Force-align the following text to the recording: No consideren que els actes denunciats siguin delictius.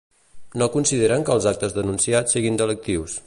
No 0.61 0.67
consideren 0.75 1.27
que 1.27 1.35
els 1.35 1.47
actes 1.53 1.77
denunciats 1.79 2.37
siguin 2.39 2.61
delictius. 2.63 3.19